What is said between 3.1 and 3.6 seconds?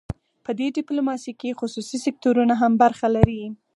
لري